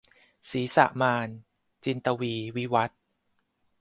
[0.49, 1.27] ศีรษะมาร-
[1.83, 2.99] จินตวีร์ วิวัธน์